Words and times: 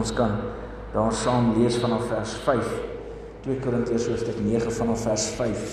ons 0.00 0.12
kan 0.16 0.38
daar 0.94 1.12
saam 1.14 1.52
lees 1.58 1.76
vanaf 1.78 2.08
vers 2.10 2.32
5. 2.46 2.70
2 3.44 3.60
Korintiërs 3.62 4.08
hoofstuk 4.10 4.40
9 4.42 4.72
vanaf 4.74 5.04
vers 5.06 5.26
5. 5.36 5.70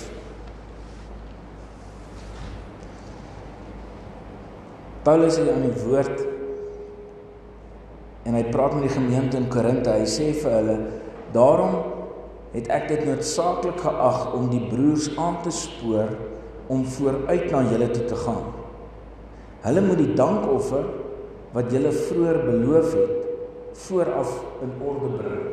Paulus 5.07 5.39
is 5.39 5.49
aan 5.49 5.63
die 5.65 5.85
woord 5.87 6.25
en 8.27 8.35
hy 8.35 8.43
praat 8.51 8.75
met 8.75 8.89
die 8.89 8.93
gemeente 8.93 9.39
in 9.39 9.47
Korinte. 9.51 9.95
Hy 9.95 10.07
sê 10.11 10.33
vir 10.35 10.57
hulle: 10.59 10.77
"Daarom 11.33 11.77
het 12.53 12.67
ek 12.73 12.87
dit 12.91 13.05
noodsaaklik 13.07 13.79
geag 13.83 14.33
om 14.35 14.49
die 14.51 14.63
broers 14.69 15.09
aan 15.17 15.41
te 15.43 15.51
spoor 15.51 16.11
om 16.67 16.85
vooruit 16.85 17.51
na 17.51 17.63
julle 17.71 17.89
toe 17.91 18.05
te 18.09 18.15
gaan. 18.25 18.51
Hulle 19.63 19.83
moet 19.83 20.01
die 20.01 20.13
dankoffer 20.17 20.87
wat 21.55 21.71
julle 21.71 21.91
vroeër 21.95 22.43
beloof 22.47 22.93
het 22.93 23.16
vooraf 23.85 24.31
in 24.65 24.73
orde 24.81 25.09
bring. 25.17 25.45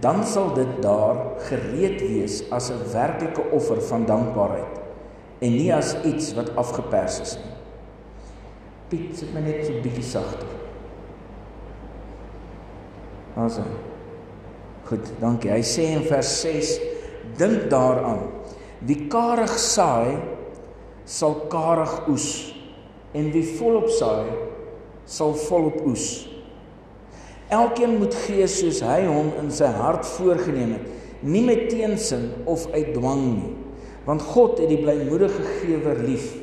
Dan 0.00 0.24
sal 0.24 0.52
dit 0.56 0.82
daar 0.82 1.16
gereed 1.48 2.00
wees 2.00 2.42
as 2.50 2.70
'n 2.70 2.82
werklike 2.92 3.42
offer 3.50 3.82
van 3.82 4.04
dankbaarheid 4.04 4.80
en 5.38 5.50
nie 5.50 5.74
as 5.74 5.96
iets 6.04 6.34
wat 6.34 6.56
afgepers 6.56 7.20
is 7.20 7.36
nie. 7.36 7.54
Piet, 8.88 9.18
sit 9.18 9.34
my 9.34 9.40
net 9.40 9.66
so 9.66 9.72
'n 9.72 9.82
bietjie 9.82 10.02
sagter. 10.02 10.48
Asse. 13.36 13.62
Goed, 14.84 15.08
dankie. 15.20 15.50
Hy 15.50 15.62
sê 15.62 15.82
in 15.96 16.02
vers 16.02 16.40
6: 16.40 16.80
Dink 17.38 17.70
daaraan. 17.70 18.30
Wie 18.84 19.08
karig 19.08 19.58
saai, 19.58 20.18
sal 21.04 21.34
karig 21.48 22.08
oes 22.08 22.54
en 23.12 23.30
wie 23.32 23.44
volop 23.58 23.88
saai, 23.88 24.28
sal 25.04 25.34
volop 25.34 25.80
oes. 25.86 26.33
Elkeen 27.52 27.98
moet 27.98 28.14
gee 28.24 28.46
soos 28.48 28.80
hy 28.84 29.02
hom 29.04 29.32
in 29.42 29.50
sy 29.52 29.68
hart 29.76 30.06
voorgenem 30.16 30.78
het, 30.78 30.86
nie 31.24 31.44
met 31.44 31.68
teensin 31.72 32.30
of 32.48 32.66
uit 32.72 32.92
dwang 32.96 33.22
nie, 33.34 33.52
want 34.04 34.24
God 34.32 34.58
het 34.60 34.68
die 34.68 34.80
blymoedige 34.80 35.44
gewer 35.60 36.00
lief. 36.04 36.34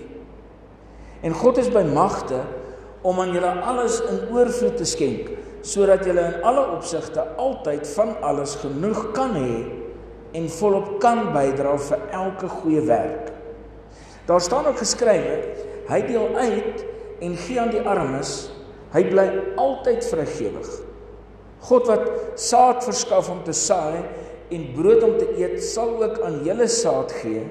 En 1.22 1.34
God 1.38 1.59
is 1.62 1.70
by 1.73 1.84
magte 1.86 2.42
om 3.06 3.20
aan 3.22 3.34
julle 3.34 3.52
alles 3.66 4.00
in 4.09 4.23
oorvloed 4.34 4.78
te 4.78 4.88
skenk, 4.90 5.30
sodat 5.66 6.06
julle 6.06 6.23
in 6.31 6.45
alle 6.45 6.64
opsigte 6.73 7.25
altyd 7.42 7.86
van 7.95 8.16
alles 8.25 8.56
genoeg 8.62 9.12
kan 9.18 9.36
hê 9.38 9.58
en 10.38 10.47
volop 10.50 10.95
kan 11.03 11.28
bydra 11.36 11.75
vir 11.90 12.06
elke 12.18 12.50
goeie 12.62 12.81
werk. 12.88 13.34
Daar 14.30 14.42
staan 14.42 14.70
ook 14.70 14.80
geskrywe, 14.81 15.42
hy 15.90 16.00
deel 16.08 16.30
uit 16.38 16.86
en 17.22 17.36
gee 17.38 17.59
aan 17.62 17.73
die 17.73 17.84
armes, 17.86 18.50
hy 18.94 19.03
bly 19.09 19.28
altyd 19.59 20.08
vrygewig. 20.08 20.72
God 21.62 21.88
wat 21.88 22.08
saad 22.42 22.84
verskaf 22.86 23.30
om 23.30 23.44
te 23.45 23.54
saai 23.54 24.02
en 24.52 24.64
brood 24.76 25.04
om 25.06 25.17
te 25.17 25.28
eet, 25.38 25.59
sal 25.64 25.94
ook 26.02 26.22
aan 26.26 26.42
julle 26.45 26.68
saad 26.68 27.14
gee 27.22 27.44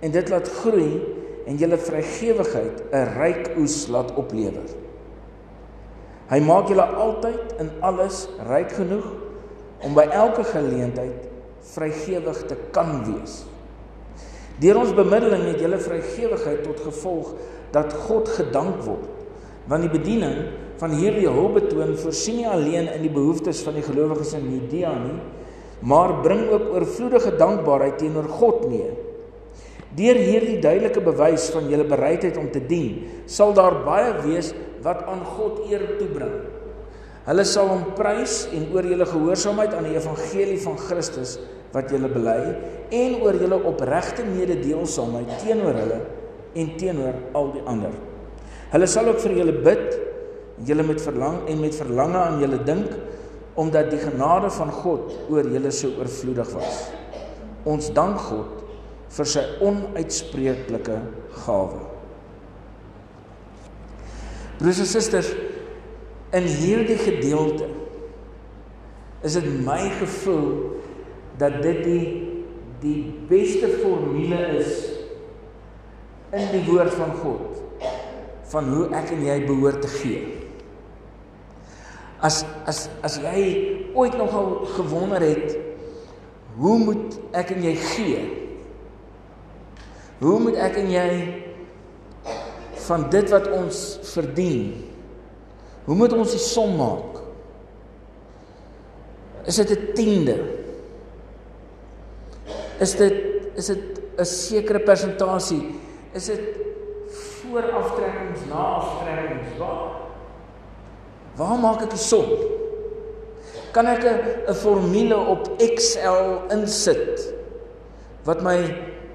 en 0.00 0.12
dit 0.14 0.30
laat 0.32 0.48
groei 0.62 1.00
en 1.46 1.58
julle 1.58 1.76
vrygewigheid 1.76 2.84
'n 2.92 3.08
ryk 3.18 3.50
oes 3.58 3.88
laat 3.88 4.14
oplewer. 4.14 4.70
Hy 6.30 6.40
maak 6.40 6.68
julle 6.68 6.86
altyd 6.86 7.58
in 7.58 7.70
alles 7.82 8.28
ryk 8.46 8.72
genoeg 8.72 9.06
om 9.82 9.94
by 9.94 10.06
elke 10.14 10.44
geleentheid 10.44 11.26
vrygewig 11.74 12.46
te 12.46 12.56
kan 12.70 13.02
wees. 13.04 13.44
Deur 14.60 14.78
ons 14.78 14.94
bemiddeling 14.94 15.48
het 15.48 15.60
julle 15.60 15.78
vrygewigheid 15.78 16.62
tot 16.62 16.80
gevolg 16.80 17.34
dat 17.72 17.92
God 18.06 18.28
gedank 18.28 18.82
word, 18.84 19.08
want 19.66 19.82
die 19.82 19.92
bediening 19.92 20.36
van 20.80 20.96
hierdie 20.96 21.28
hulp 21.28 21.58
betoon 21.58 21.92
voorsien 22.00 22.40
nie 22.40 22.48
alleen 22.48 22.88
in 22.88 23.04
die 23.04 23.12
behoeftes 23.12 23.60
van 23.66 23.76
die 23.76 23.84
gelowiges 23.84 24.32
in 24.38 24.48
Judea 24.48 24.94
nie, 24.96 25.18
maar 25.80 26.20
bring 26.24 26.46
ook 26.48 26.72
oorvloedige 26.74 27.34
dankbaarheid 27.40 27.98
teenoor 28.00 28.28
God 28.40 28.64
mee. 28.68 28.88
Deur 29.96 30.16
hierdie 30.16 30.60
duidelike 30.62 31.02
bewys 31.04 31.48
van 31.52 31.68
julle 31.68 31.84
bereidheid 31.88 32.36
om 32.40 32.48
te 32.52 32.62
dien, 32.62 33.04
sal 33.28 33.52
daar 33.56 33.80
baie 33.84 34.12
wees 34.24 34.52
wat 34.84 35.02
aan 35.10 35.24
God 35.36 35.64
eer 35.68 35.84
toebring. 35.98 36.36
Hulle 37.26 37.44
sal 37.44 37.68
hom 37.68 37.82
prys 37.98 38.46
en 38.56 38.68
oor 38.74 38.86
julle 38.88 39.06
gehoorsaamheid 39.08 39.74
aan 39.76 39.88
die 39.90 39.96
evangelie 39.98 40.60
van 40.62 40.78
Christus 40.80 41.36
wat 41.74 41.92
julle 41.92 42.08
bely 42.10 42.38
en 42.96 43.18
oor 43.20 43.36
julle 43.38 43.58
opregte 43.68 44.24
mededeelsaamheid 44.26 45.36
teenoor 45.42 45.76
hulle 45.82 45.98
en 46.58 46.70
teenoor 46.80 47.18
al 47.36 47.52
die 47.54 47.66
ander. 47.68 47.92
Hulle 48.72 48.88
sal 48.90 49.10
ook 49.12 49.20
vir 49.22 49.36
julle 49.42 49.54
bid 49.66 49.98
julle 50.66 50.84
met 50.86 51.00
verlang 51.02 51.42
en 51.48 51.60
met 51.60 51.76
verlange 51.76 52.18
aan 52.18 52.40
julle 52.42 52.60
dink 52.64 52.96
omdat 53.60 53.90
die 53.92 54.00
genade 54.00 54.50
van 54.54 54.70
God 54.72 55.12
oor 55.28 55.48
julle 55.48 55.72
so 55.74 55.90
oorvloedig 55.98 56.52
was. 56.54 56.80
Ons 57.68 57.90
dank 57.92 58.20
God 58.28 58.60
vir 59.10 59.28
sy 59.28 59.42
onuitspreeklike 59.66 60.96
gawe. 61.44 61.80
Broers 64.60 64.80
en 64.84 64.88
susters, 64.88 65.32
in 66.36 66.46
hierdie 66.46 66.98
gedeelte 67.00 67.66
is 69.26 69.36
dit 69.36 69.48
my 69.66 69.82
gevoel 69.98 70.52
dat 71.40 71.58
dit 71.64 71.84
die 71.84 72.04
die 72.80 73.00
beste 73.28 73.68
formule 73.82 74.38
is 74.56 74.76
in 76.32 76.46
die 76.54 76.62
woord 76.64 76.94
van 76.96 77.10
God 77.20 77.58
van 78.50 78.70
hoe 78.72 78.86
ek 78.96 79.12
en 79.14 79.24
jy 79.26 79.36
behoort 79.44 79.82
te 79.84 79.90
gee. 80.00 80.39
As 82.20 82.44
as 82.68 82.88
as 83.02 83.16
jy 83.22 83.42
ooit 83.96 84.16
nogal 84.18 84.66
gewonder 84.76 85.22
het 85.24 85.56
hoe 86.60 86.78
moet 86.78 87.16
ek 87.32 87.54
en 87.54 87.62
jy 87.64 87.74
gee? 87.94 88.22
Hoe 90.20 90.36
moet 90.42 90.58
ek 90.60 90.76
en 90.82 90.90
jy 90.92 91.10
van 92.84 93.06
dit 93.12 93.30
wat 93.32 93.46
ons 93.54 93.78
verdien? 94.12 94.74
Hoe 95.86 95.96
moet 95.96 96.12
ons 96.12 96.34
die 96.34 96.42
som 96.42 96.74
maak? 96.76 97.22
Is 99.48 99.56
dit 99.56 99.70
'n 99.70 99.92
tiende? 99.94 100.36
Is 102.80 102.94
dit 102.96 103.16
is 103.56 103.66
dit 103.66 104.00
'n 104.18 104.24
sekere 104.24 104.80
persentasie? 104.80 105.80
Is 106.12 106.26
dit 106.26 106.40
vooraftrekkings, 107.08 108.40
naaftrekkings? 108.48 109.58
Waar 109.58 109.99
Waar 111.40 111.56
maak 111.56 111.86
ek 111.86 111.94
die 111.94 112.00
som? 112.00 112.26
Kan 113.72 113.88
ek 113.88 114.04
'n 114.04 114.54
formule 114.54 115.16
op 115.16 115.48
Excel 115.56 116.44
insit 116.52 117.32
wat 118.28 118.42
my 118.44 118.58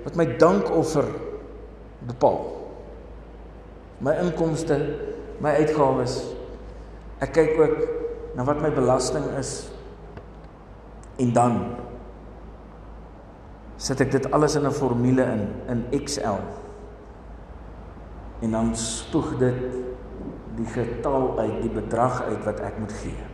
wat 0.06 0.16
my 0.16 0.26
dankoffer 0.42 1.06
bepaal? 2.08 2.42
My 4.02 4.18
inkomste, 4.18 4.78
my 5.40 5.54
uitgawes. 5.62 6.34
Ek 7.22 7.34
kyk 7.34 7.60
ook 7.62 7.78
na 8.36 8.44
wat 8.44 8.62
my 8.62 8.74
belasting 8.74 9.26
is. 9.38 9.70
En 11.22 11.34
dan 11.34 11.78
sit 13.78 14.02
ek 14.02 14.12
dit 14.12 14.32
alles 14.32 14.56
in 14.56 14.66
'n 14.66 14.72
formule 14.74 15.22
in 15.22 15.50
in 15.70 15.86
Excel. 15.92 16.40
En 18.42 18.52
dan 18.52 18.76
spoeg 18.76 19.38
dit 19.38 19.86
die 20.56 20.68
getal 20.72 21.34
uit, 21.40 21.62
die 21.62 21.72
bedrag 21.74 22.22
uit 22.30 22.44
wat 22.46 22.60
ek 22.64 22.78
moet 22.80 22.94
gee. 23.02 23.32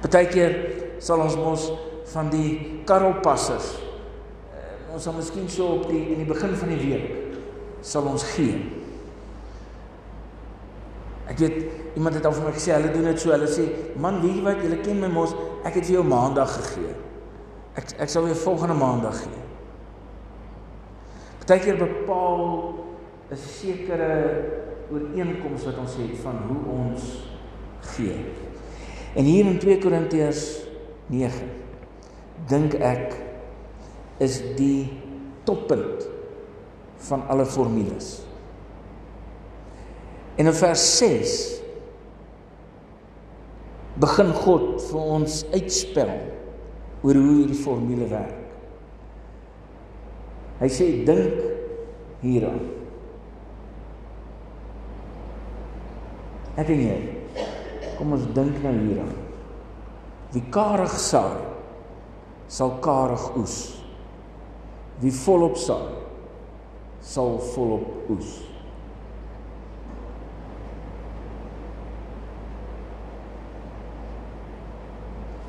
Partykeer 0.00 0.54
sal 1.02 1.22
ons 1.24 1.36
mos 1.36 1.70
van 2.10 2.30
die 2.32 2.82
karolpassers 2.88 3.74
eh, 4.54 4.94
ons 4.94 5.04
sal 5.04 5.14
miskien 5.16 5.48
so 5.52 5.76
op 5.78 5.88
die 5.90 6.00
in 6.14 6.22
die 6.22 6.28
begin 6.28 6.56
van 6.58 6.72
die 6.72 6.80
week 6.80 7.36
sal 7.86 8.08
ons 8.10 8.24
gee. 8.34 8.58
Ek 11.30 11.38
weet 11.38 11.94
iemand 11.96 12.18
het 12.18 12.26
al 12.26 12.34
vir 12.36 12.48
my 12.48 12.54
gesê 12.56 12.74
hulle 12.74 12.90
doen 12.92 13.06
dit 13.08 13.20
so. 13.22 13.30
Hulle 13.32 13.46
sê, 13.48 13.64
"Man, 13.96 14.20
weet 14.20 14.34
jy 14.36 14.42
wat? 14.42 14.62
Julle 14.62 14.80
ken 14.82 15.00
my 15.00 15.08
mos. 15.08 15.34
Ek 15.64 15.74
het 15.74 15.84
vir 15.86 15.94
jou 15.94 16.04
maandag 16.04 16.50
gegee. 16.56 16.94
Ek 17.76 17.84
ek 17.98 18.08
sal 18.08 18.24
weer 18.24 18.34
volgende 18.34 18.74
maandag 18.74 19.16
gee." 19.22 19.42
Partykeer 21.38 21.76
bepaal 21.76 22.74
'n 23.30 23.36
sekere 23.36 24.12
ooreenkoms 24.90 25.64
wat 25.64 25.78
ons 25.78 25.96
het 25.96 26.16
van 26.22 26.38
hoe 26.48 26.62
ons 26.74 27.02
gee. 27.94 28.16
En 29.14 29.24
hier 29.24 29.46
in 29.46 29.58
2 29.58 29.78
Korintiërs 29.78 30.64
9 31.06 31.46
dink 32.50 32.74
ek 32.74 33.14
is 34.18 34.40
die 34.58 34.90
toppunt 35.46 36.08
van 37.06 37.22
alle 37.28 37.46
formules. 37.46 38.20
En 40.36 40.46
in 40.46 40.56
vers 40.56 40.84
6 40.98 41.36
begin 44.00 44.34
God 44.42 44.82
vir 44.88 45.00
ons 45.18 45.38
uitspel 45.52 46.12
oor 47.04 47.14
hoe 47.14 47.38
hierdie 47.38 47.62
formule 47.62 48.10
werk. 48.10 48.36
Hy 50.60 50.68
sê 50.68 50.90
dink 51.06 51.40
hieraan. 52.20 52.79
Ek 56.60 56.68
en 56.74 56.82
jy. 56.84 56.98
Kom 57.96 58.12
ons 58.16 58.26
dink 58.36 58.58
nou 58.64 58.72
hieraan. 58.76 59.16
Wie 60.34 60.42
karig 60.52 60.92
saai, 61.00 61.40
sal 62.52 62.76
karig 62.84 63.24
oes. 63.40 63.56
Wie 65.00 65.12
volop 65.22 65.56
saai, 65.58 65.96
sal 67.00 67.38
volop 67.54 68.12
oes. 68.12 68.36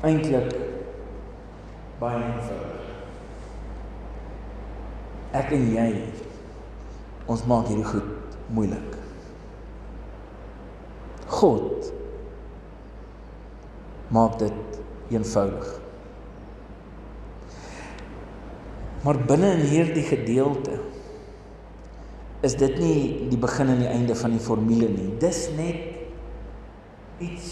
Eintlik 0.02 0.56
baie 2.00 2.24
eenvoudig. 2.24 2.88
Ek 5.38 5.54
en 5.54 5.68
jy 5.76 5.86
ons 7.30 7.46
maak 7.48 7.70
hierdie 7.70 7.86
goed 7.92 8.34
moeilik. 8.50 9.01
God 11.42 11.90
maak 14.12 14.38
dit 14.38 14.82
eenvoudig. 15.10 15.68
Maar 19.02 19.18
binne 19.26 19.56
in 19.56 19.64
hierdie 19.66 20.04
gedeelte 20.06 20.78
is 22.46 22.54
dit 22.58 22.78
nie 22.78 23.28
die 23.30 23.38
begin 23.40 23.72
en 23.72 23.82
die 23.82 23.90
einde 23.90 24.14
van 24.18 24.34
die 24.34 24.42
formule 24.42 24.90
nie. 24.92 25.08
Dis 25.22 25.48
net 25.56 27.22
iets 27.22 27.50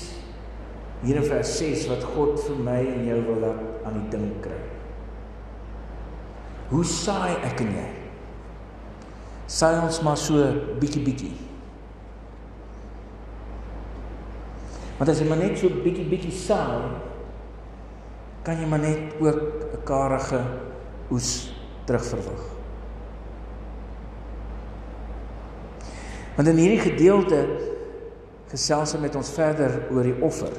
hier 1.03 1.19
in 1.19 1.27
vers 1.27 1.57
6 1.59 1.89
wat 1.91 2.05
God 2.15 2.39
vir 2.45 2.59
my 2.67 2.79
en 2.93 3.07
jou 3.09 3.21
wil 3.31 3.43
laat 3.47 3.87
aan 3.89 3.99
die 4.03 4.09
ding 4.13 4.31
kry. 4.45 4.59
Hoe 6.71 6.85
saai 6.87 7.41
ek 7.49 7.65
en 7.65 7.73
jy? 7.81 7.87
Saai 9.51 9.81
ons 9.83 10.03
maar 10.07 10.19
so 10.21 10.51
bietjie 10.79 11.03
bietjie. 11.03 11.50
Want 15.01 15.09
as 15.09 15.23
jy 15.23 15.31
maar 15.31 15.39
net 15.41 15.57
so 15.57 15.73
bietjie 15.81 16.05
bietjie 16.05 16.35
saai, 16.37 16.91
kan 18.45 18.59
jy 18.61 18.67
maar 18.69 18.83
net 18.83 19.15
ook 19.17 19.39
'n 19.73 19.85
karige 19.89 20.41
oes 21.11 21.55
terugverwag. 21.87 22.43
Want 26.37 26.49
in 26.49 26.57
hierdie 26.57 26.85
gedeelte 26.85 27.41
gesels 28.51 28.93
ons 28.95 29.03
met 29.03 29.17
ons 29.17 29.31
verder 29.31 29.89
oor 29.91 30.03
die 30.03 30.21
offer. 30.21 30.53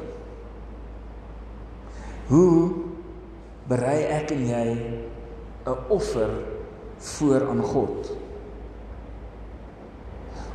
Hoe 2.27 2.73
berei 3.67 4.03
ek 4.09 4.31
en 4.31 4.47
jy 4.47 4.67
'n 5.65 5.77
offer 5.89 6.29
voor 6.97 7.47
aan 7.49 7.61
God? 7.61 8.17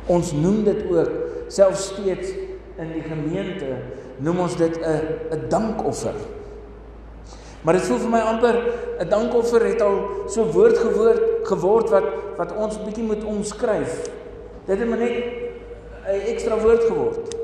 Ons 0.07 0.31
noem 0.31 0.63
dit 0.63 0.91
ook 0.91 1.11
selfs 1.47 1.87
steeds 1.87 2.46
in 2.77 2.93
die 2.93 3.03
gemeente 3.05 3.77
noem 4.17 4.39
ons 4.39 4.55
dit 4.55 4.77
'n 4.77 5.01
'n 5.31 5.49
dankoffer. 5.49 6.15
Maar 7.61 7.73
dit 7.73 7.83
voel 7.83 7.97
vir 7.97 8.09
my 8.09 8.19
amper 8.19 8.55
'n 8.99 9.09
dankoffer 9.09 9.65
het 9.65 9.81
al 9.81 10.27
so 10.27 10.43
woord 10.43 10.77
gewoord 10.77 11.21
geword 11.43 11.89
wat 11.89 12.03
wat 12.37 12.55
ons 12.55 12.83
bietjie 12.83 13.03
moet 13.03 13.23
omskryf. 13.23 14.09
Dit 14.65 14.79
het 14.79 14.89
maar 14.89 14.97
net 14.97 15.23
'n 16.07 16.21
ekstra 16.27 16.59
woord 16.59 16.83
geword 16.83 17.35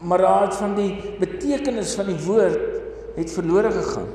maar 0.00 0.20
raad 0.20 0.56
van 0.56 0.74
die 0.74 1.16
betekenis 1.18 1.94
van 1.94 2.06
die 2.06 2.24
woord 2.24 2.58
het 3.14 3.32
verlore 3.32 3.70
gegaan. 3.70 4.08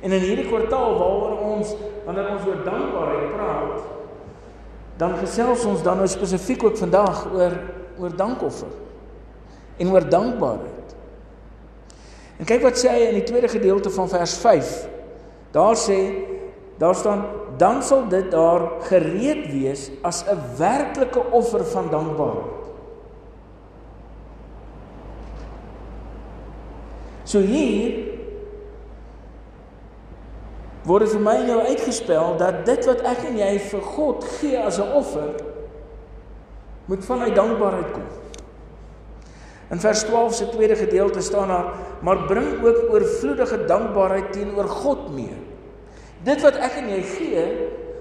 En 0.00 0.10
in 0.10 0.20
hierdie 0.20 0.46
kwartaal 0.46 0.98
waaroor 0.98 1.38
ons 1.38 1.74
wanneer 2.04 2.30
ons 2.32 2.46
oor 2.46 2.64
dankbaarheid 2.64 3.32
praat, 3.34 3.82
dan 4.98 5.14
gesels 5.20 5.64
ons 5.64 5.82
dan 5.82 5.96
nou 5.96 6.08
spesifiek 6.10 6.64
ook 6.64 6.76
vandag 6.76 7.26
oor 7.32 7.54
oor 7.98 8.14
dankoffer 8.16 8.70
en 9.78 9.90
oor 9.90 10.08
dankbaarheid. 10.10 10.94
En 12.38 12.46
kyk 12.46 12.62
wat 12.62 12.78
sê 12.78 12.92
hy 12.92 13.08
in 13.08 13.18
die 13.18 13.26
tweede 13.26 13.50
gedeelte 13.50 13.90
van 13.90 14.10
vers 14.10 14.36
5. 14.42 14.74
Daar 15.54 15.78
sê 15.78 15.98
daar 16.78 16.94
staan 16.94 17.24
dan 17.58 17.82
sal 17.82 18.04
dit 18.08 18.30
daar 18.30 18.68
gereed 18.86 19.48
wees 19.50 19.90
as 20.02 20.22
'n 20.22 20.38
werklike 20.58 21.22
offer 21.30 21.64
van 21.64 21.90
dankbaarheid. 21.90 22.58
So 27.24 27.40
hier 27.40 28.08
word 30.84 31.04
dit 31.04 31.12
vir 31.12 31.20
my 31.20 31.36
nou 31.44 31.58
uitgespel 31.60 32.36
dat 32.40 32.64
dit 32.64 32.86
wat 32.86 33.00
ek 33.00 33.26
en 33.28 33.36
jy 33.36 33.58
vir 33.58 33.80
God 33.80 34.24
gee 34.38 34.56
as 34.56 34.78
'n 34.78 34.92
offer 34.96 35.34
moet 36.86 37.04
vanuit 37.04 37.34
dankbaarheid 37.34 37.92
kom. 37.92 38.08
In 39.68 39.80
vers 39.80 40.02
12 40.02 40.34
se 40.34 40.48
tweede 40.48 40.76
gedeelte 40.76 41.20
staan 41.20 41.48
daar: 41.48 41.72
"Maar 42.00 42.24
bring 42.26 42.64
ook 42.64 42.92
oorvloedige 42.92 43.64
dankbaarheid 43.64 44.32
teenoor 44.32 44.68
God 44.68 45.14
mee." 45.14 45.36
Dit 46.22 46.40
wat 46.42 46.56
ek 46.56 46.72
en 46.72 46.88
jy 46.88 47.02
gee, 47.02 47.44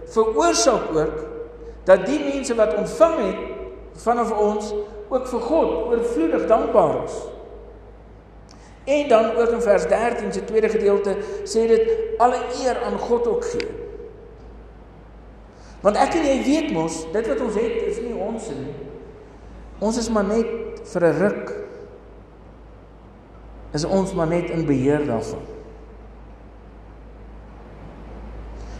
veroorsaak 0.05 0.95
ook 0.95 1.25
dat 1.83 2.05
die 2.05 2.19
mense 2.19 2.55
wat 2.55 2.75
ontvang 2.75 3.17
het 3.17 3.41
vanaf 4.03 4.31
ons 4.31 4.73
ook 5.09 5.27
vir 5.27 5.39
God 5.39 5.91
oorvloedig 5.91 6.47
dankbaar 6.47 7.03
is. 7.03 7.17
En 8.87 9.07
dan 9.07 9.35
ook 9.35 9.49
in 9.49 9.61
vers 9.61 9.87
13 9.87 10.33
se 10.33 10.45
tweede 10.45 10.69
gedeelte 10.69 11.15
sê 11.43 11.67
dit 11.67 11.91
alle 12.17 12.39
eer 12.63 12.81
aan 12.83 12.99
God 12.99 13.27
ook 13.27 13.45
gee. 13.45 13.67
Want 15.81 15.99
ek 15.99 16.15
en 16.17 16.25
jy 16.25 16.37
weet 16.43 16.71
mos, 16.73 17.03
dit 17.11 17.27
wat 17.27 17.41
ons 17.43 17.55
het 17.59 17.81
is 17.87 17.99
nie 18.01 18.15
ons 18.15 18.49
nie. 18.49 18.75
Ons 19.79 19.99
is 20.01 20.09
maar 20.09 20.25
net 20.25 20.47
vir 20.83 21.03
'n 21.05 21.17
ruk. 21.19 21.56
Is 23.71 23.85
ons 23.85 24.13
maar 24.13 24.27
net 24.27 24.49
in 24.49 24.65
beheer 24.65 25.05
daarvan. 25.05 25.39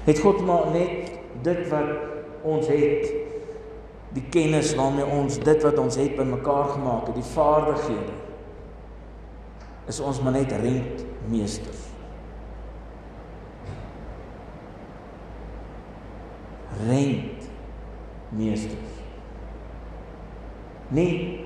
Het 0.03 0.19
God 0.19 0.45
maar 0.45 0.71
net 0.71 1.11
dit 1.41 1.67
wat 1.69 1.89
ons 2.41 2.67
het, 2.67 3.11
die 4.15 4.23
kennis 4.31 4.75
waarmee 4.75 5.05
ons 5.05 5.39
dit 5.39 5.63
wat 5.63 5.77
ons 5.77 5.95
het 5.99 6.15
bymekaar 6.15 6.69
gemaak 6.77 7.09
het, 7.09 7.15
die 7.19 7.31
vaardighede 7.33 8.15
is 9.87 9.99
ons 10.03 10.19
maar 10.21 10.35
net 10.35 10.51
rentmeesters. 10.51 11.85
Rentmeesters. 16.87 18.95
Nie 20.91 21.39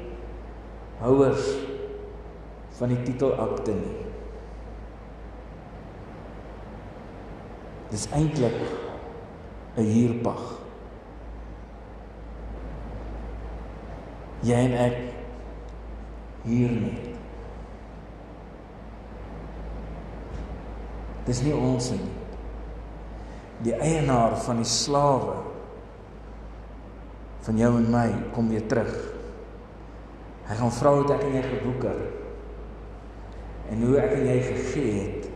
houers 1.02 1.71
van 2.82 2.90
die 2.90 3.02
titelakte 3.06 3.76
nie. 3.78 3.98
Dis 7.92 8.08
eintlik 8.18 8.58
'n 9.78 9.86
huurpag. 9.86 10.42
Jy 14.42 14.58
en 14.66 14.74
ek 14.74 14.98
huur 16.44 16.72
net. 16.82 17.06
Dis 21.26 21.44
nie 21.46 21.54
ons 21.54 21.92
nie. 21.92 22.10
Die 23.62 23.76
eienaar 23.78 24.34
van 24.38 24.58
die 24.58 24.66
slawe 24.66 25.38
van 27.42 27.58
jou 27.58 27.78
en 27.78 27.92
my 27.92 28.08
kom 28.34 28.50
weer 28.50 28.66
terug. 28.68 29.14
Hy 30.48 30.56
gaan 30.56 30.72
vra 30.72 30.96
hoe 30.96 31.14
ek 31.14 31.22
en 31.22 31.38
jy 31.38 31.44
geboeker. 31.44 32.02
En 33.70 33.84
hoe 33.86 33.98
ek 34.02 34.16
en 34.18 34.26
jy 34.28 34.40
gegee 34.50 34.94
het 35.00 35.30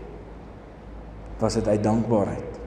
was 1.40 1.58
dit 1.60 1.68
uit 1.68 1.84
dankbaarheid. 1.84 2.60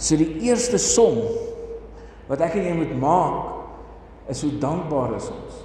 So 0.00 0.18
die 0.18 0.40
eerste 0.48 0.78
som 0.82 1.20
wat 2.30 2.42
ek 2.46 2.56
en 2.58 2.66
jy 2.66 2.76
moet 2.78 2.94
maak 2.98 4.30
is 4.30 4.42
hoe 4.46 4.52
dankbaar 4.62 5.16
is 5.18 5.28
ons. 5.30 5.58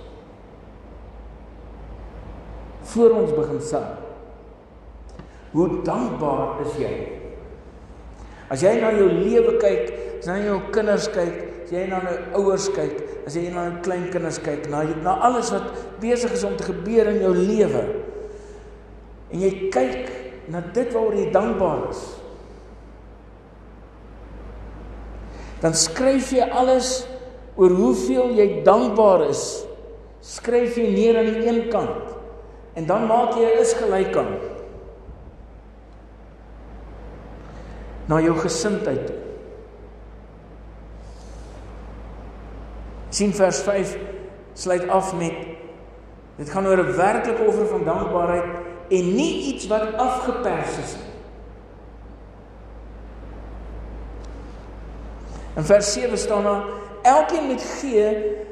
Voor 2.96 3.18
ons 3.20 3.34
begin 3.36 3.62
sing. 3.62 3.92
Hoe 5.56 5.68
dankbaar 5.88 6.62
is 6.66 6.80
jy? 6.82 6.94
As 8.52 8.62
jy 8.62 8.76
na 8.82 8.92
jou 8.94 9.08
lewe 9.10 9.56
kyk, 9.62 9.94
as 10.25 10.32
jy 10.32 10.39
na 10.41 10.48
jou 10.48 10.60
kinders 10.74 11.05
kyk, 11.13 11.36
as 11.65 11.72
jy 11.74 11.84
na 11.89 12.00
jou 12.01 12.15
ouers 12.41 12.65
kyk, 12.74 12.94
as 13.29 13.36
jy 13.38 13.44
na 13.53 13.67
jou 13.67 13.82
kleinkinders 13.86 14.39
kyk, 14.41 14.65
na 14.74 14.82
na 15.05 15.13
alles 15.22 15.51
wat 15.53 15.67
besig 16.01 16.34
is 16.34 16.46
om 16.48 16.55
te 16.58 16.65
gebeur 16.65 17.12
in 17.12 17.22
jou 17.22 17.34
lewe. 17.38 17.84
En 19.29 19.44
jy 19.44 19.51
kyk 19.74 20.50
na 20.50 20.63
dit 20.74 20.89
waaroor 20.94 21.20
jy 21.20 21.27
dankbaar 21.34 21.84
is. 21.91 22.01
Dan 25.62 25.77
skryf 25.77 26.34
jy 26.34 26.50
alles 26.50 27.05
oor 27.55 27.77
hoeveel 27.77 28.34
jy 28.34 28.50
dankbaar 28.65 29.27
is. 29.29 29.46
Skryf 30.25 30.77
jy 30.82 30.89
neer 30.89 31.22
aan 31.22 31.32
die 31.38 31.46
een 31.46 31.63
kant. 31.70 32.17
En 32.75 32.89
dan 32.89 33.05
maak 33.08 33.38
jy 33.38 33.46
'n 33.46 33.62
is 33.62 33.77
gelyk 33.77 34.17
aan. 34.17 34.34
na 38.08 38.22
jou 38.22 38.36
gesindheid 38.38 39.08
toe. 39.08 39.25
Sien 43.15 43.34
vers 43.34 43.60
5 43.63 43.98
sluit 44.53 44.88
af 44.91 45.13
met 45.15 45.36
dit 46.36 46.50
gaan 46.50 46.67
oor 46.67 46.84
'n 46.84 46.95
werklike 46.95 47.43
offer 47.48 47.67
van 47.67 47.84
dankbaarheid 47.84 48.48
en 48.89 49.15
nie 49.15 49.53
iets 49.53 49.67
wat 49.67 49.93
afgepers 49.95 50.77
is 50.84 50.95
nie. 50.95 51.13
In 55.55 55.63
vers 55.63 55.93
7 55.93 56.17
staan 56.17 56.43
daar 56.43 56.63
elkeen 57.01 57.48
moet 57.48 57.63
gee 57.79 58.07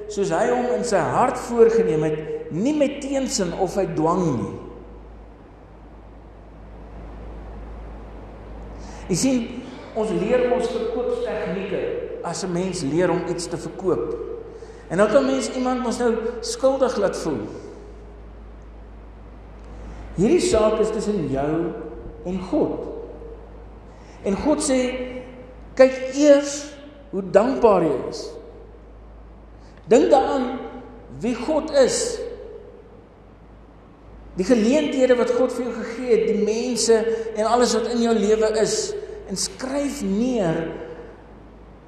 soos 0.07 0.29
hy 0.29 0.49
hom 0.49 0.65
in 0.77 0.83
sy 0.83 0.97
hart 0.97 1.37
voorgenem 1.37 2.03
het, 2.03 2.51
nie 2.51 2.75
met 2.77 3.01
teensin 3.01 3.53
of 3.59 3.77
uit 3.77 3.95
dwang 3.95 4.23
nie. 4.37 4.53
Jy 9.07 9.15
sien, 9.15 9.39
ons 9.99 10.09
leer 10.09 10.51
ons 10.53 10.69
verkoopstegnieke 10.69 11.81
as 12.23 12.43
'n 12.43 12.51
mens 12.51 12.81
leer 12.81 13.11
om 13.11 13.21
iets 13.27 13.47
te 13.47 13.57
verkoop. 13.57 14.32
En 14.91 14.97
dan 14.97 15.11
kan 15.11 15.25
mens 15.25 15.51
iemand 15.55 15.83
mos 15.83 15.97
nou 16.01 16.13
skuldig 16.41 16.97
laat 16.97 17.17
voel. 17.17 17.45
Hierdie 20.15 20.43
saak 20.43 20.79
is 20.83 20.91
tussen 20.93 21.27
jou 21.31 21.53
en 22.29 22.41
God. 22.49 22.83
En 24.23 24.37
God 24.37 24.61
sê 24.63 24.79
kyk 25.77 25.95
eers 26.13 26.59
hoe 27.13 27.23
dankbaar 27.33 27.87
jy 27.87 27.95
is. 28.11 28.21
Dink 29.89 30.11
daaraan 30.13 30.45
wie 31.23 31.33
God 31.35 31.73
is. 31.83 31.97
Die 34.37 34.45
geleenthede 34.47 35.17
wat 35.17 35.33
God 35.37 35.53
vir 35.53 35.67
jou 35.67 35.73
gegee 35.77 36.13
het, 36.13 36.23
die 36.29 36.45
mense 36.45 36.95
en 37.35 37.49
alles 37.49 37.75
wat 37.77 37.91
in 37.93 38.01
jou 38.05 38.13
lewe 38.17 38.49
is 38.61 38.77
en 39.29 39.37
skryf 39.37 40.01
neer 40.05 40.63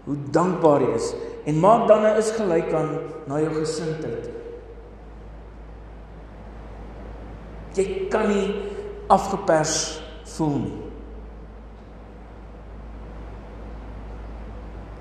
hoe 0.05 0.17
dankbaar 0.31 0.81
jy 0.85 0.93
is 0.95 1.11
en 1.45 1.59
maak 1.59 1.87
dan 1.87 2.05
'n 2.05 2.17
is 2.17 2.31
gelyk 2.31 2.73
aan 2.73 2.99
na 3.27 3.39
jou 3.39 3.53
gesindheid. 3.53 4.29
Jy 7.75 8.07
kan 8.09 8.27
nie 8.29 8.55
afgepers 9.07 10.01
voel 10.23 10.57
nie. 10.57 10.77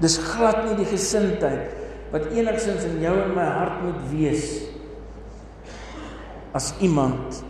Dis 0.00 0.18
glad 0.18 0.64
nie 0.64 0.76
die 0.76 0.90
gesindheid 0.90 1.70
wat 2.10 2.26
enigsins 2.30 2.84
in 2.84 3.00
jou 3.00 3.14
en 3.22 3.34
my 3.34 3.44
hart 3.44 3.82
moet 3.82 4.00
wees 4.10 4.62
as 6.54 6.74
iemand 6.80 7.42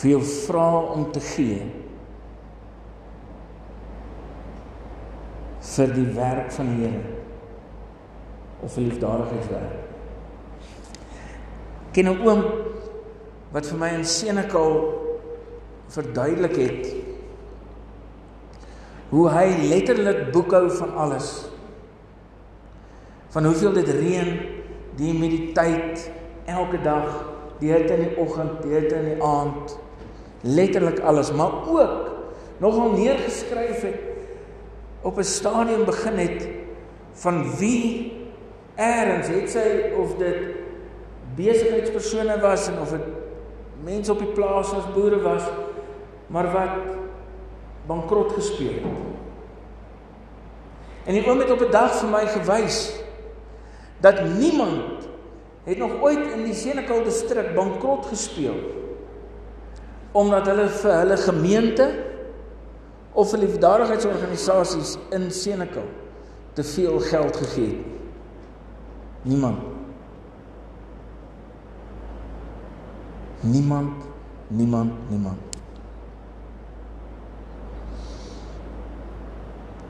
vir 0.00 0.10
jou 0.10 0.22
vra 0.24 0.68
om 0.94 1.10
te 1.12 1.20
gee 1.20 1.60
vir 5.80 5.94
die 5.96 6.08
werk 6.12 6.50
van 6.52 6.74
die 6.74 6.84
Here 6.84 7.18
of 8.60 8.74
vir 8.76 8.84
liefdadigheidswerk. 8.90 9.76
Ken 11.96 12.08
'n 12.08 12.20
oom 12.26 12.42
wat 13.52 13.66
vir 13.66 13.78
my 13.78 13.88
in 13.96 14.04
Senekal 14.04 14.74
verduidelik 15.88 16.56
het 16.56 16.84
hoe 19.10 19.28
hy 19.28 19.46
letterlik 19.72 20.32
boekhou 20.32 20.70
van 20.70 20.94
alles. 20.94 21.48
Van 23.30 23.44
hoeveel 23.44 23.72
dit 23.72 23.88
reën, 23.88 24.38
die 24.96 25.10
humiditeit 25.12 26.10
elke 26.46 26.78
dag, 26.82 27.08
die 27.58 27.72
hitte 27.72 27.94
in 27.94 28.08
die 28.08 28.16
oggend, 28.18 28.62
die 28.62 28.74
hitte 28.74 28.94
in 28.94 29.08
die 29.14 29.22
aand, 29.22 29.78
letterlik 30.42 31.00
alles, 31.00 31.32
maar 31.32 31.66
ook 31.66 32.10
nogal 32.58 32.92
neergeskryf 32.92 33.82
het 33.82 34.09
op 35.02 35.18
'n 35.18 35.22
stadium 35.22 35.84
begin 35.84 36.18
het 36.18 36.48
van 37.12 37.56
wie 37.56 38.12
eers 38.76 39.26
het 39.28 39.50
sy 39.50 39.92
of 39.96 40.16
dit 40.16 40.36
besigheidspersone 41.36 42.40
was 42.40 42.68
en 42.68 42.80
of 42.80 42.90
dit 42.90 43.06
mense 43.84 44.12
op 44.12 44.18
die 44.18 44.32
plaas 44.36 44.72
as 44.72 44.92
boere 44.94 45.20
was, 45.20 45.42
maar 46.26 46.52
wat 46.52 46.76
bankrot 47.86 48.32
gespeel 48.32 48.72
het. 48.72 48.98
En 51.04 51.16
die 51.16 51.24
oom 51.26 51.38
het 51.38 51.50
op 51.50 51.60
'n 51.60 51.70
dag 51.70 51.94
vir 51.94 52.08
my 52.08 52.26
gewys 52.26 52.92
dat 54.00 54.24
niemand 54.38 55.08
het 55.64 55.78
nog 55.78 56.00
ooit 56.00 56.32
in 56.32 56.44
die 56.44 56.54
Senekal 56.54 57.02
distrik 57.04 57.54
bankrot 57.54 58.06
gespeel 58.06 58.56
omdat 60.12 60.46
hulle 60.46 60.68
vir 60.68 60.92
hulle 60.92 61.16
gemeente 61.16 62.09
of 63.12 63.30
vir 63.30 63.42
liefdadigheidsorganisasies 63.44 64.96
in 65.10 65.30
Senekal 65.30 65.88
te 66.52 66.64
veel 66.64 67.00
geld 67.00 67.36
gegee 67.36 67.66
het. 67.66 67.98
Niemand. 69.22 69.58
Niemand, 73.40 74.04
niemand, 74.48 74.92
niemand. 75.08 75.38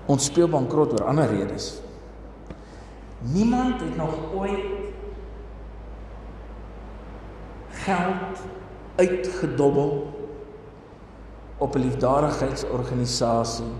Ons 0.06 0.24
speel 0.24 0.48
bankrot 0.48 0.92
oor 0.92 1.06
ander 1.06 1.30
redes. 1.30 1.80
Niemand 3.20 3.80
het 3.80 3.96
nog 3.96 4.14
ooit 4.34 4.66
geld 7.70 8.40
uitgedobbel 8.94 10.09
op 11.60 11.74
'n 11.74 11.78
liefdadigheidsorganisasie 11.78 13.72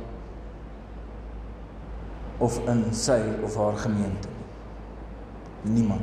of 2.38 2.60
in 2.68 2.84
sy 2.94 3.20
of 3.44 3.56
haar 3.56 3.76
gemeente. 3.76 4.28
Niemand. 5.62 6.00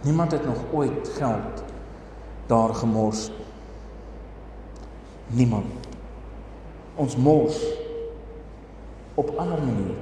Niemand 0.00 0.30
het 0.32 0.44
nog 0.44 0.58
ooit 0.72 1.08
geld 1.08 1.62
daar 2.46 2.74
gemors. 2.74 3.30
Niemand 5.26 5.82
ons 6.94 7.16
mors 7.16 7.64
op 9.14 9.36
ander 9.36 9.62
maniere. 9.62 10.00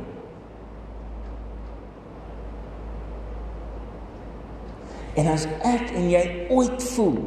En 5.14 5.26
as 5.26 5.46
ek 5.66 5.90
en 5.94 6.10
jy 6.10 6.24
ooit 6.50 6.82
voel 6.94 7.18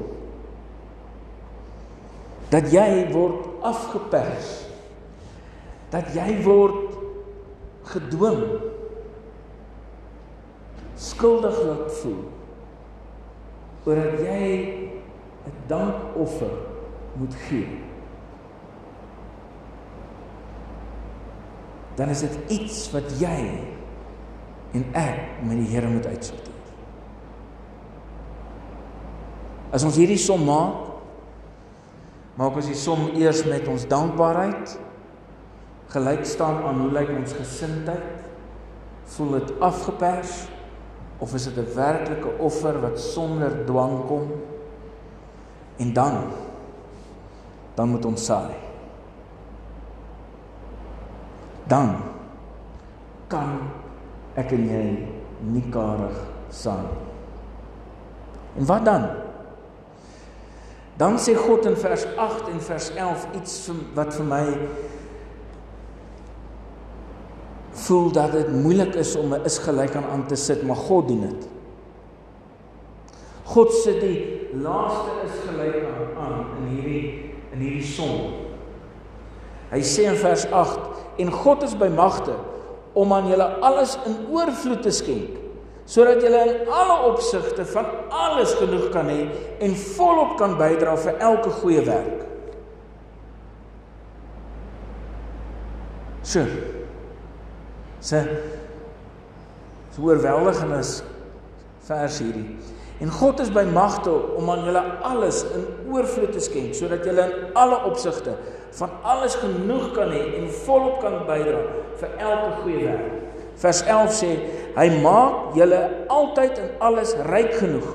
dat 2.53 2.69
jy 2.69 2.89
word 3.09 3.47
afgepers, 3.65 4.51
dat 5.93 6.11
jy 6.13 6.27
word 6.45 6.93
gedwing, 7.89 8.43
skuldig 11.01 11.57
laat 11.65 11.89
voel 12.03 12.21
oor 13.83 13.97
dat 13.99 14.21
jy 14.23 14.51
'n 15.49 15.57
dankoffer 15.67 16.53
moet 17.17 17.35
gee. 17.49 17.67
dan 21.95 22.09
is 22.09 22.19
dit 22.19 22.37
iets 22.47 22.87
wat 22.91 23.11
jy 23.21 23.37
en 24.73 24.85
ek 24.97 25.43
met 25.45 25.59
die 25.61 25.69
Here 25.69 25.89
moet 25.89 26.05
uitsorteer. 26.09 26.51
As 29.73 29.85
ons 29.85 29.97
hierdie 29.97 30.17
som 30.21 30.41
maak, 30.45 30.82
maak 32.37 32.55
ons 32.55 32.69
die 32.69 32.77
som 32.77 33.09
eers 33.13 33.43
met 33.45 33.67
ons 33.67 33.85
dankbaarheid 33.89 34.77
gelyk 35.93 36.25
staan 36.25 36.63
aan 36.65 36.81
hoe 36.81 36.91
lyk 36.91 37.11
ons 37.13 37.35
gesindheid? 37.37 38.25
Voel 39.13 39.37
dit 39.37 39.53
afgepers 39.61 40.47
of 41.21 41.33
is 41.33 41.45
dit 41.45 41.57
'n 41.57 41.75
werklike 41.75 42.37
offer 42.39 42.81
wat 42.81 42.99
sonder 42.99 43.65
dwang 43.65 44.05
kom? 44.07 44.31
En 45.77 45.93
dan 45.93 46.31
dan 47.75 47.89
moet 47.89 48.05
ons 48.05 48.25
saai 48.25 48.63
dan 51.67 51.95
kan 53.31 53.59
ek 54.35 54.51
en 54.55 54.63
jy 54.67 54.85
nie 55.53 55.63
karig 55.71 56.17
saam. 56.53 56.87
En 58.59 58.67
wat 58.69 58.85
dan? 58.85 59.05
Dan 60.97 61.17
sê 61.17 61.33
God 61.33 61.65
in 61.65 61.75
vers 61.75 62.05
8 62.15 62.49
en 62.51 62.59
vers 62.61 62.89
11 62.93 63.25
iets 63.39 63.55
wat 63.97 64.13
vir 64.13 64.27
my 64.29 64.43
voel 67.83 68.11
dat 68.13 68.31
dit 68.31 68.51
moeilik 68.53 68.93
is 69.01 69.15
om 69.17 69.33
'n 69.33 69.45
is 69.49 69.57
gelyk 69.57 69.95
aan 69.95 70.05
aan 70.05 70.25
te 70.27 70.35
sit, 70.35 70.63
maar 70.63 70.75
God 70.75 71.07
doen 71.07 71.21
dit. 71.21 71.47
God 73.43 73.73
sit 73.73 73.99
die 74.01 74.49
laaste 74.53 75.11
is 75.25 75.37
gelyk 75.49 75.83
aan 75.85 76.23
aan 76.23 76.45
in 76.57 76.67
hierdie 76.75 77.33
in 77.51 77.59
hierdie 77.59 77.85
som. 77.85 78.33
Hy 79.71 79.81
sê 79.81 80.05
in 80.09 80.15
vers 80.15 80.45
8 80.51 80.79
en 81.17 81.31
God 81.31 81.63
is 81.63 81.77
by 81.77 81.87
magte 81.87 82.35
om 82.93 83.13
aan 83.13 83.27
julle 83.27 83.47
alles 83.65 83.97
in 84.05 84.27
oorvloed 84.29 84.81
te 84.81 84.91
skenk 84.91 85.42
sodat 85.85 86.21
julle 86.23 86.43
in 86.47 86.69
alle 86.71 86.99
opsigte 87.11 87.65
van 87.73 87.89
alles 88.09 88.53
genoeg 88.59 88.89
kan 88.93 89.09
hê 89.11 89.25
en 89.63 89.75
volop 89.95 90.37
kan 90.39 90.57
bydra 90.59 90.95
vir 91.05 91.19
elke 91.19 91.51
goeie 91.61 91.83
werk. 91.87 92.21
So 96.23 96.45
Se 98.03 98.19
so 99.95 100.01
oorweldigend 100.01 100.73
is 100.75 101.03
vers 101.87 102.17
hierdie. 102.19 102.57
En 102.99 103.11
God 103.11 103.39
is 103.39 103.51
by 103.53 103.63
magte 103.71 104.11
om 104.37 104.49
aan 104.51 104.65
julle 104.67 104.81
alles 105.07 105.43
in 105.55 105.63
oorvloed 105.91 106.33
te 106.35 106.43
skenk 106.43 106.75
sodat 106.75 107.05
julle 107.07 107.29
in 107.29 107.55
alle 107.59 107.79
opsigte 107.87 108.35
van 108.79 108.97
alles 109.13 109.37
genoeg 109.39 109.91
kan 109.95 110.11
hê 110.11 110.23
en 110.41 110.49
volop 110.65 110.99
kan 111.03 111.21
bydra 111.29 111.61
vir 112.01 112.17
elke 112.17 112.51
goeie 112.63 112.87
werk. 112.89 113.22
Vers 113.61 113.83
11 113.85 114.15
sê 114.17 114.31
hy 114.73 114.87
maak 115.03 115.53
julle 115.57 115.81
altyd 116.11 116.57
in 116.57 116.71
alles 116.81 117.13
ryk 117.29 117.53
genoeg 117.59 117.91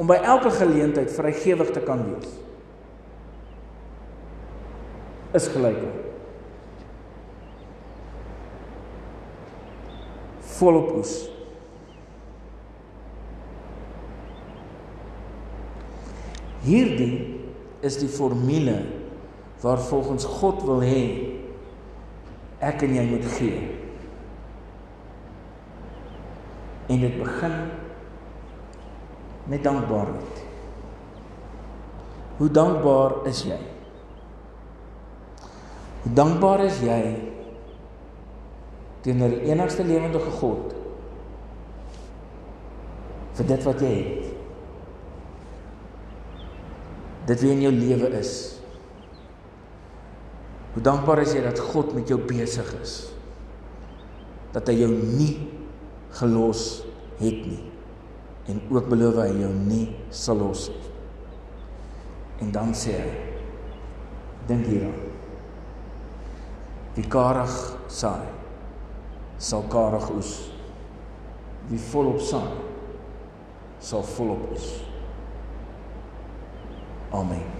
om 0.00 0.08
by 0.08 0.18
elke 0.22 0.52
geleentheid 0.54 1.10
vrygewig 1.14 1.72
te 1.74 1.82
kan 1.84 2.04
wees. 2.06 2.30
Is 5.36 5.48
gelyk. 5.52 5.82
Volop 10.58 10.90
oes. 11.00 11.14
Hierdie 16.62 17.40
is 17.82 17.98
die 17.98 18.10
formule 18.10 18.76
waar 19.62 19.80
volgens 19.82 20.26
God 20.38 20.62
wil 20.66 20.82
hê 20.84 21.04
ek 22.62 22.84
en 22.86 22.94
jy 22.94 23.06
moet 23.08 23.26
gee. 23.34 23.81
En 26.92 27.00
dit 27.00 27.14
begin 27.18 27.52
met 29.48 29.62
dankbaarheid. 29.64 30.42
Hoe 32.36 32.50
dankbaar 32.50 33.14
is 33.28 33.42
jy? 33.48 33.58
Hoe 36.02 36.12
dankbaar 36.12 36.64
is 36.66 36.80
jy 36.84 37.00
teenoor 39.02 39.32
die 39.32 39.48
enigste 39.50 39.86
lewende 39.86 40.20
God 40.38 40.74
vir 43.38 43.48
dit 43.48 43.64
wat 43.66 43.80
jy 43.82 43.92
het? 43.96 44.28
Dit 47.32 47.40
wie 47.40 47.54
in 47.54 47.64
jou 47.64 47.72
lewe 47.72 48.12
is. 48.18 48.34
Hoe 50.74 50.84
dankbaar 50.84 51.24
is 51.24 51.32
jy 51.38 51.46
dat 51.46 51.64
God 51.72 51.96
met 51.96 52.10
jou 52.10 52.20
besig 52.20 52.68
is? 52.82 52.96
Dat 54.52 54.68
hy 54.68 54.76
jou 54.82 54.92
nie 54.92 55.61
gelos 56.20 56.82
het 57.20 57.44
nie 57.46 57.62
en 58.50 58.58
ook 58.70 58.88
beloof 58.90 59.20
hy 59.22 59.28
jou 59.38 59.52
nie 59.54 59.84
sal 60.10 60.40
los 60.42 60.66
nie. 60.72 60.90
En 62.42 62.50
dan 62.50 62.74
sê 62.74 62.96
hy: 62.98 63.12
Dink 64.48 64.66
hieraan. 64.66 64.98
Wie 66.96 67.06
karig 67.08 67.54
saai, 67.88 68.26
sal 69.38 69.64
karig 69.72 70.10
oes. 70.16 70.34
Wie 71.70 71.80
volop 71.92 72.20
saai, 72.20 72.58
sal 73.80 74.04
volop 74.16 74.50
oes. 74.50 74.68
Amen. 77.12 77.51